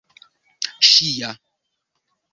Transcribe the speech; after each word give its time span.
ŝia 0.91 1.29